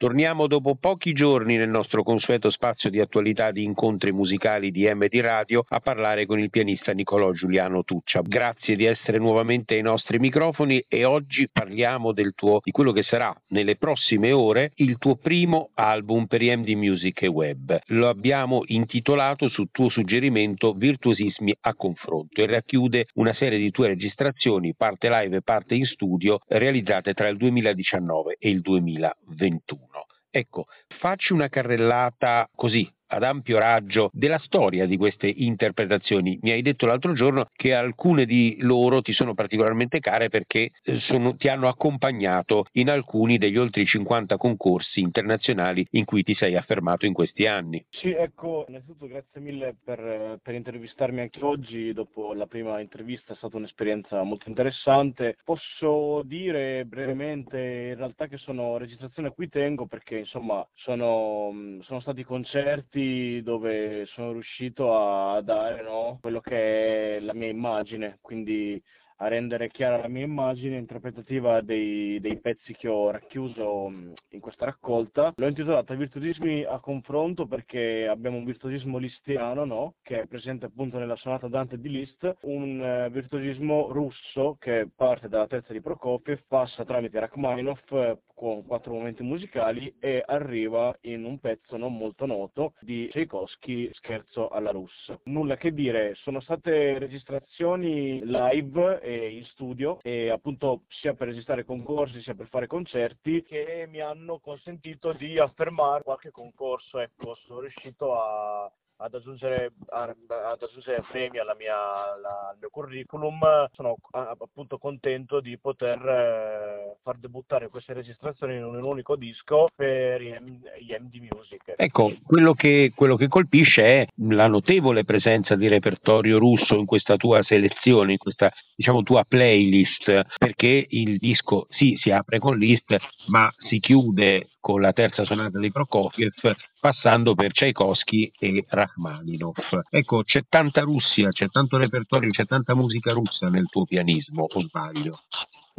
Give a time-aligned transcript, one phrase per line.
[0.00, 5.20] Torniamo dopo pochi giorni nel nostro consueto spazio di attualità di incontri musicali di MD
[5.20, 8.22] Radio a parlare con il pianista Nicolò Giuliano Tuccia.
[8.22, 13.30] Grazie di essere nuovamente ai nostri microfoni e oggi parliamo tuo, di quello che sarà
[13.48, 17.78] nelle prossime ore il tuo primo album per MD Music e Web.
[17.88, 23.88] Lo abbiamo intitolato su tuo suggerimento Virtuosismi a confronto e racchiude una serie di tue
[23.88, 29.89] registrazioni, parte live e parte in studio, realizzate tra il 2019 e il 2021.
[30.30, 30.66] Ecco,
[30.98, 36.38] facci una carrellata così ad ampio raggio della storia di queste interpretazioni.
[36.42, 41.00] Mi hai detto l'altro giorno che alcune di loro ti sono particolarmente care perché eh,
[41.00, 46.56] sono, ti hanno accompagnato in alcuni degli oltre 50 concorsi internazionali in cui ti sei
[46.56, 47.84] affermato in questi anni.
[47.90, 51.92] Sì, ecco, innanzitutto grazie mille per, per intervistarmi anche oggi.
[51.92, 55.36] Dopo la prima intervista è stata un'esperienza molto interessante.
[55.44, 62.00] Posso dire brevemente in realtà che sono registrazioni a cui tengo perché insomma sono, sono
[62.00, 68.18] stati concerti momenti dove sono riuscito a dare no, quello che è la mia immagine,
[68.20, 68.80] quindi
[69.22, 73.92] a rendere chiara la mia immagine interpretativa dei, dei, pezzi che ho racchiuso
[74.30, 75.34] in questa raccolta.
[75.36, 79.94] L'ho intitolata Virtuosismi a confronto perché abbiamo un virtuosismo listiano, no?
[80.02, 85.28] che è presente appunto nella sonata Dante di Liszt, un uh, virtuosismo russo che parte
[85.28, 87.92] dalla terza di Prokofiev, passa tramite Rachmaninoff
[88.40, 94.48] con quattro momenti musicali e arriva in un pezzo non molto noto di Tchaikovsky, Scherzo
[94.48, 95.20] alla russa.
[95.24, 101.66] Nulla che dire, sono state registrazioni live e in studio e appunto sia per registrare
[101.66, 107.60] concorsi sia per fare concerti che mi hanno consentito di affermare qualche concorso, ecco, sono
[107.60, 111.76] riuscito a ad aggiungere, ad aggiungere premi alla mia,
[112.12, 113.40] alla, al mio curriculum,
[113.72, 120.20] sono appunto contento di poter eh, far debuttare queste registrazioni in un unico disco per
[120.20, 121.74] gli MD Music.
[121.76, 127.16] Ecco, quello che, quello che colpisce è la notevole presenza di repertorio russo in questa
[127.16, 132.96] tua selezione, in questa diciamo tua playlist, perché il disco sì si apre con list,
[133.28, 136.32] ma si chiude con la terza sonata di Prokofiev,
[136.80, 139.54] passando per Tchaikovsky e Rachmaninov.
[139.90, 144.60] Ecco, c'è tanta Russia, c'è tanto repertorio, c'è tanta musica russa nel tuo pianismo, o
[144.62, 145.20] sbaglio?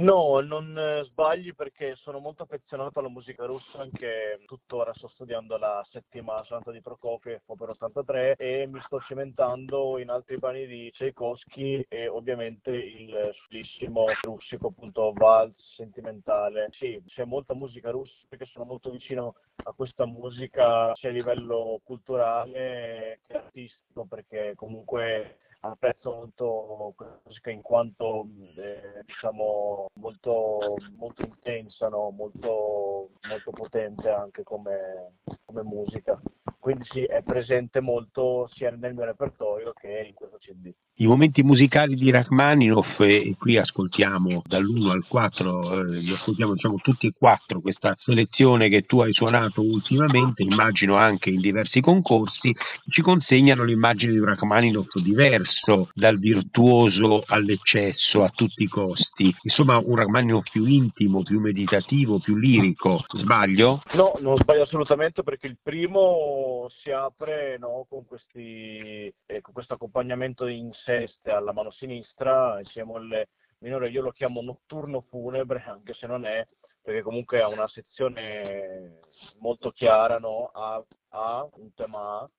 [0.00, 5.58] No, non eh, sbagli perché sono molto affezionato alla musica russa, anche tuttora sto studiando
[5.58, 10.90] la settima sonata di Prokofiev, opera 83, e mi sto cimentando in altri brani di
[10.90, 16.70] Tchaikovsky e ovviamente il sullissimo russico, appunto, Vals sentimentale.
[16.78, 19.34] Sì, c'è molta musica russa perché sono molto vicino
[19.64, 27.50] a questa musica sia a livello culturale che artistico, perché comunque apprezzo molto questa musica
[27.50, 28.26] in quanto
[28.56, 32.10] eh, diciamo molto, molto intensa, no?
[32.10, 36.20] molto, molto potente anche come, come musica
[36.60, 40.70] quindi sì, è presente molto sia nel mio repertorio che in questo CD.
[41.00, 46.76] I momenti musicali di Rachmaninoff, e qui ascoltiamo dall'1 al 4, eh, li ascoltiamo diciamo,
[46.76, 52.54] tutti e quattro, questa selezione che tu hai suonato ultimamente, immagino anche in diversi concorsi,
[52.90, 59.78] ci consegnano l'immagine di un Rachmaninoff diverso dal virtuoso all'eccesso a tutti i costi, insomma
[59.82, 63.80] un Rachmaninoff più intimo, più meditativo, più lirico, sbaglio?
[63.94, 66.49] No, non sbaglio assolutamente perché il primo
[66.82, 72.94] si apre no, con, questi, eh, con, questo accompagnamento in seste alla mano sinistra, insieme
[72.94, 73.28] al
[73.58, 76.46] minore, io lo chiamo notturno funebre, anche se non è,
[76.82, 79.00] perché comunque ha una sezione
[79.38, 80.50] molto chiara, no?
[80.52, 82.30] A, A, un tema A,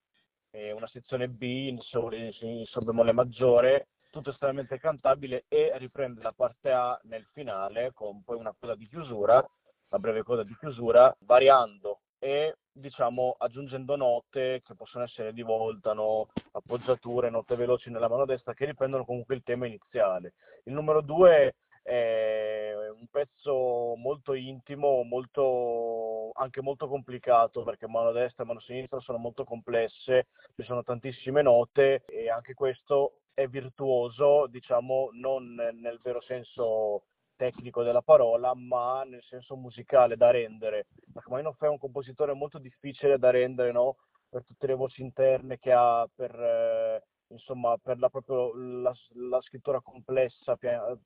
[0.51, 6.21] e una sezione B in sol, in sol bemolle maggiore, tutto estremamente cantabile e riprende
[6.21, 10.55] la parte A nel finale con poi una coda di chiusura, una breve coda di
[10.59, 16.27] chiusura, variando e diciamo aggiungendo note che possono essere di volta, no?
[16.51, 20.33] appoggiature, note veloci nella mano destra che riprendono comunque il tema iniziale.
[20.65, 28.43] Il numero due è un pezzo molto intimo, molto, anche molto complicato perché mano destra
[28.43, 34.45] e mano sinistra sono molto complesse, ci sono tantissime note e anche questo è virtuoso,
[34.45, 37.05] diciamo non nel vero senso
[37.41, 40.85] tecnico della parola, ma nel senso musicale da rendere.
[41.11, 43.95] Rachmaninoff è un compositore molto difficile da rendere, no?
[44.29, 48.93] per tutte le voci interne che ha, per, eh, insomma, per la, proprio, la,
[49.29, 50.55] la scrittura complessa,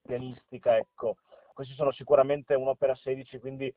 [0.02, 1.16] pianistica, ecco.
[1.54, 3.74] Questi sono sicuramente un'opera 16, quindi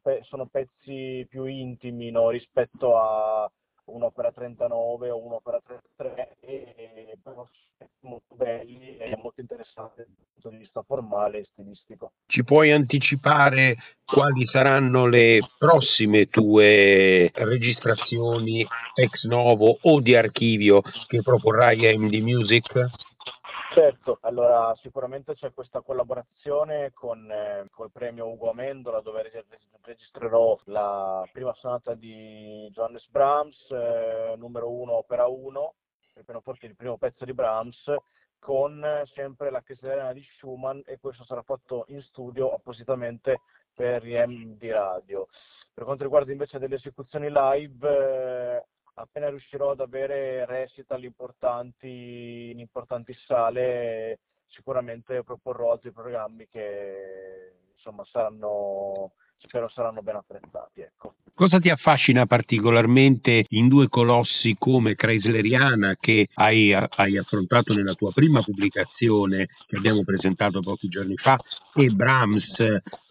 [0.00, 2.30] pe- sono pezzi più intimi no?
[2.30, 3.50] rispetto a
[3.94, 7.46] un'opera 39 o un'opera 33, e, però
[8.00, 12.12] molto belli e molto interessanti dal punto di vista formale e stilistico.
[12.26, 21.22] Ci puoi anticipare quali saranno le prossime tue registrazioni ex novo o di archivio che
[21.22, 23.08] proporrai a MD Music?
[23.72, 29.30] Certo, allora sicuramente c'è questa collaborazione con eh, col premio Ugo Amendola dove
[29.82, 35.74] registrerò la prima sonata di Johannes Brahms, eh, numero 1 opera 1,
[36.16, 37.94] il pianoforte il primo pezzo di Brahms
[38.40, 38.84] con
[39.14, 44.68] sempre la Chiesa di Schumann e questo sarà fatto in studio appositamente per IM di
[44.68, 45.28] radio.
[45.72, 52.58] Per quanto riguarda invece delle esecuzioni live, eh, appena riuscirò ad avere recital importanti in
[52.58, 60.80] importanti sale, sicuramente proporrò altri programmi che insomma saranno spero saranno ben apprezzati.
[60.80, 61.14] Ecco.
[61.34, 68.12] Cosa ti affascina particolarmente in due colossi come Chrysleriana che hai, hai, affrontato nella tua
[68.12, 71.38] prima pubblicazione che abbiamo presentato pochi giorni fa
[71.74, 72.52] e Brahms,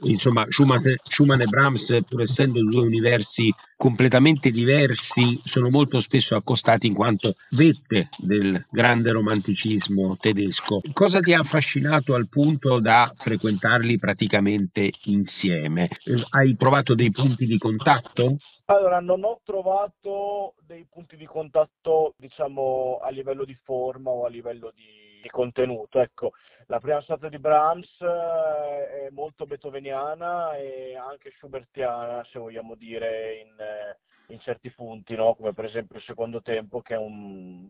[0.03, 6.85] insomma Schumann, Schumann e Brahms pur essendo due universi completamente diversi sono molto spesso accostati
[6.85, 10.81] in quanto vette del grande romanticismo tedesco.
[10.91, 15.87] Cosa ti ha affascinato al punto da frequentarli praticamente insieme?
[16.31, 18.39] Hai trovato dei punti di contatto?
[18.65, 24.29] Allora, non ho trovato dei punti di contatto, diciamo, a livello di forma o a
[24.29, 24.83] livello di,
[25.21, 25.99] di contenuto.
[25.99, 26.31] Ecco,
[26.67, 33.39] la prima sonata di Brahms eh, è molto beethoveniana e anche schubertiana, se vogliamo dire,
[33.39, 33.97] in, eh,
[34.33, 35.33] in certi punti, no?
[35.35, 37.67] come per esempio il secondo tempo, che è un,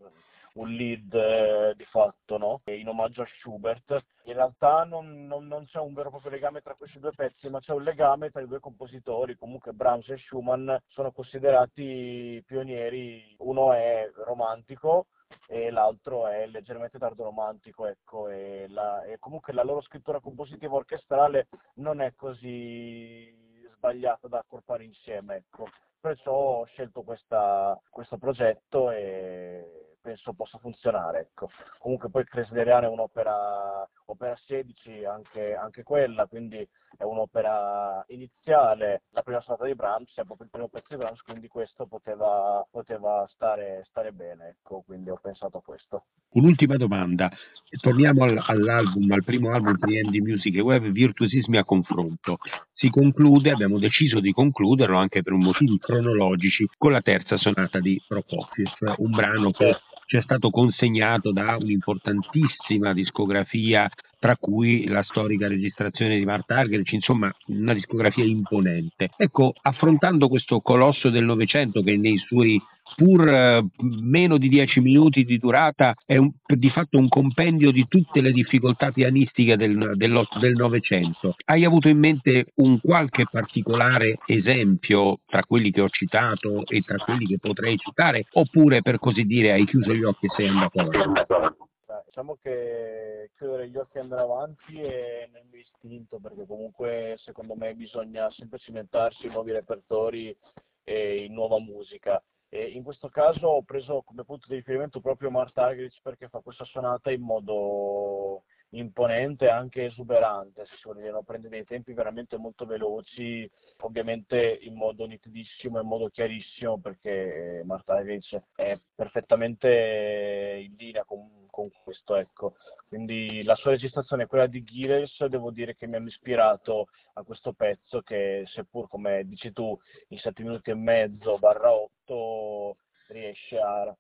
[0.56, 2.62] un lead eh, di fatto, no?
[2.66, 4.04] in omaggio a Schubert.
[4.24, 7.48] In realtà non, non, non, c'è un vero e proprio legame tra questi due pezzi,
[7.50, 9.38] ma c'è un legame tra i due compositori.
[9.38, 15.08] Comunque Brahms e Schumann sono considerati pionieri, uno è romantico
[15.48, 20.76] e l'altro è leggermente tardo romantico, ecco, e, la, e comunque la loro scrittura compositiva
[20.76, 23.34] orchestrale non è così
[23.74, 25.68] sbagliata da accorpare insieme, ecco.
[26.00, 31.20] Perciò ho scelto questa, questo progetto e penso possa funzionare.
[31.20, 31.50] Ecco.
[31.78, 36.68] Comunque poi Cresleriana è un'opera opera 16, anche, anche, quella, quindi
[36.98, 39.04] è un'opera iniziale.
[39.12, 42.66] La prima sonata di Brahms è proprio il primo pezzo di Brahms, quindi questo poteva,
[42.70, 46.06] poteva stare, stare, bene, ecco, quindi ho pensato a questo.
[46.32, 47.32] Un'ultima domanda,
[47.80, 52.38] torniamo all'album, al primo album di Andy Music Web, Virtuosismi a confronto.
[52.74, 58.02] Si conclude, abbiamo deciso di concluderlo anche per motivi cronologici, con la terza sonata di
[58.08, 59.78] Prokofiev, un brano che
[60.10, 66.92] ci è stato consegnato da un'importantissima discografia tra cui la storica registrazione di Marta Argerich,
[66.94, 69.12] insomma una discografia imponente.
[69.16, 72.60] Ecco, affrontando questo colosso del Novecento che nei suoi
[72.96, 73.66] pur eh,
[74.02, 78.32] meno di dieci minuti di durata è un, di fatto un compendio di tutte le
[78.32, 81.36] difficoltà pianistiche del, del Novecento.
[81.46, 86.98] Hai avuto in mente un qualche particolare esempio tra quelli che ho citato e tra
[86.98, 90.80] quelli che potrei citare oppure per così dire hai chiuso gli occhi e sei andato
[90.80, 91.68] avanti?
[92.06, 97.56] Diciamo che chiudere gli occhi e andare avanti è nel mio istinto, perché comunque secondo
[97.56, 100.36] me bisogna sempre cimentarsi in nuovi repertori
[100.84, 102.22] e in nuova musica.
[102.50, 106.40] E in questo caso ho preso come punto di riferimento proprio Marta Argerich perché fa
[106.40, 111.24] questa sonata in modo imponente e anche esuberante, se si vuole dire, no?
[111.24, 113.50] prende dei tempi veramente molto veloci,
[113.82, 121.46] ovviamente in modo nitidissimo, in modo chiarissimo, perché Marta Argerich è perfettamente in linea con,
[121.50, 122.56] con questo, ecco.
[122.90, 127.24] Quindi la sua registrazione e quella di Gilles devo dire che mi hanno ispirato a
[127.24, 129.80] questo pezzo che seppur come dici tu
[130.10, 132.78] in 7 minuti e mezzo barra 8
[133.08, 133.96] riesce a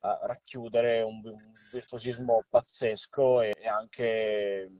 [0.00, 4.70] a racchiudere un, un virtuosismo pazzesco e, e anche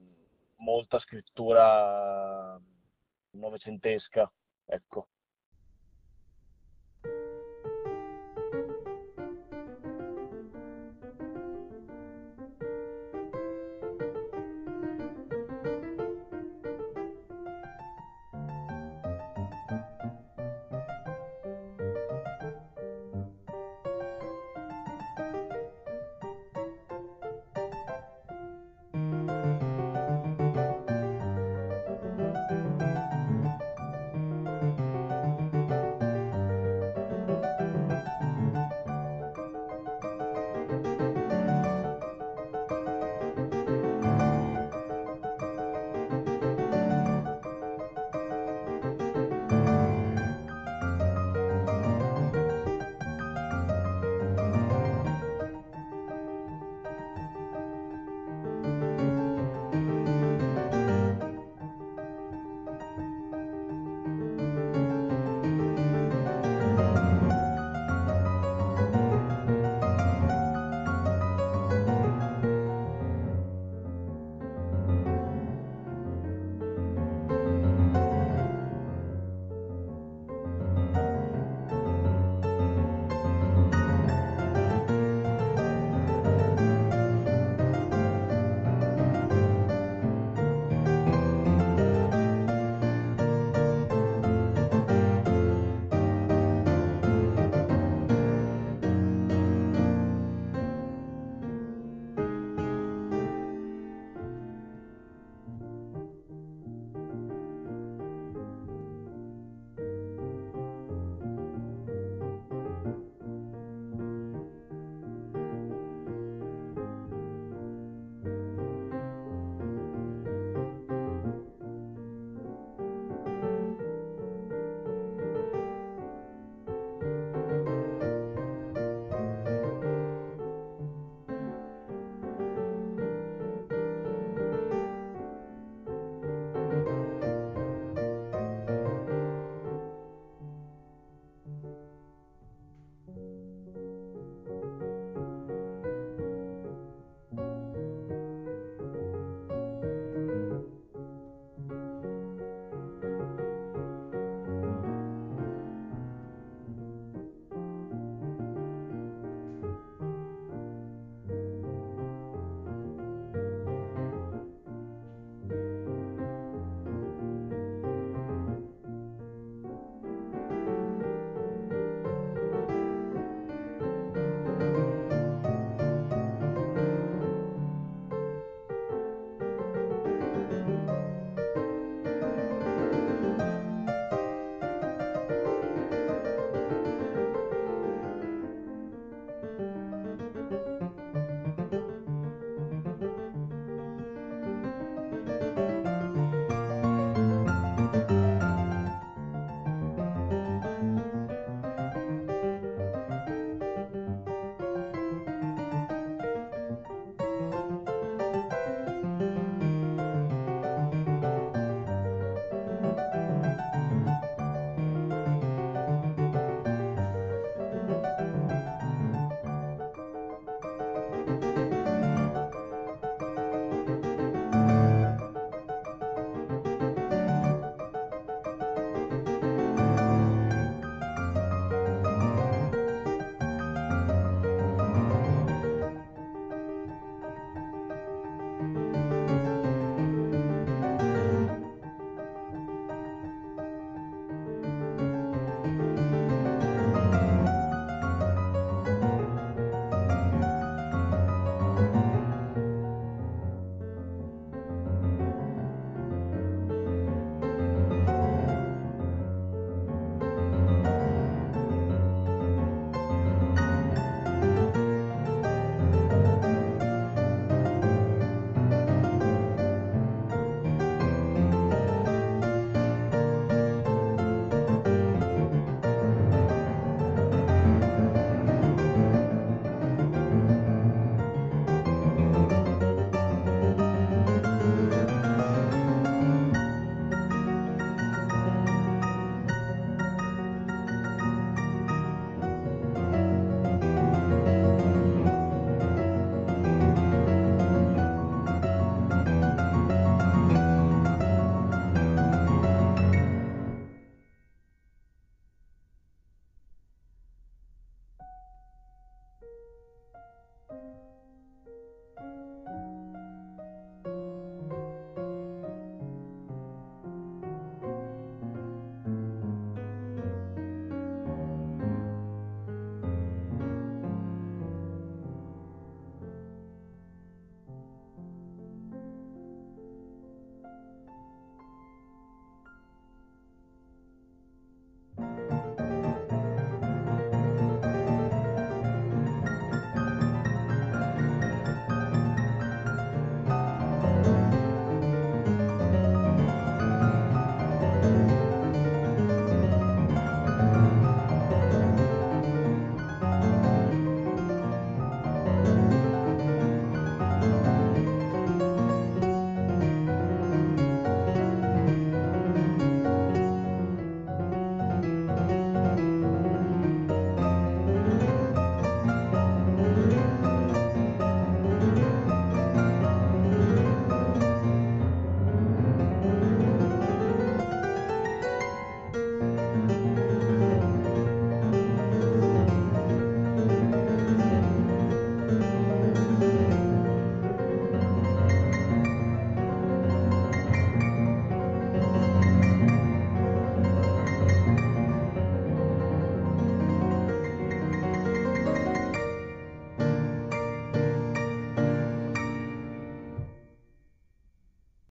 [0.57, 2.61] molta scrittura
[3.31, 4.31] novecentesca.
[4.67, 5.09] Ecco.